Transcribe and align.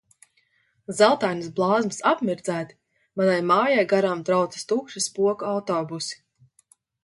Zeltainas 0.99 1.51
blāzmas 1.59 2.01
apmirdzēti, 2.13 2.77
manai 3.23 3.37
mājai 3.53 3.87
garām 3.95 4.27
traucas 4.33 4.69
tukši 4.75 5.07
spoku 5.11 5.51
autobusi. 5.55 6.23